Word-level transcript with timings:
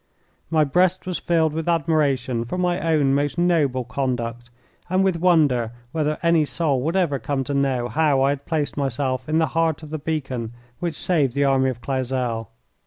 My 0.49 0.63
breast 0.63 1.05
was 1.05 1.19
filled 1.19 1.53
with 1.53 1.69
admiration 1.69 2.43
for 2.43 2.57
my 2.57 2.79
own 2.79 3.13
most 3.13 3.37
noble 3.37 3.83
conduct, 3.83 4.49
and 4.89 5.03
with 5.03 5.17
wonder 5.19 5.73
whether 5.91 6.17
any 6.23 6.43
soul 6.43 6.81
would 6.81 6.95
ever 6.95 7.19
come 7.19 7.43
to 7.43 7.53
know 7.53 7.87
how 7.87 8.23
I 8.23 8.29
had 8.31 8.47
placed 8.47 8.75
myself 8.75 9.29
in 9.29 9.37
the 9.37 9.45
heart 9.53 9.83
of 9.83 9.91
the 9.91 9.99
beacon 9.99 10.53
which 10.79 10.95
saved 10.95 11.35
the 11.35 11.45
army 11.45 11.69
of 11.69 11.81
Clausel. 11.81 12.49